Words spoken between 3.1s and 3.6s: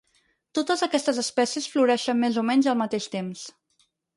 temps.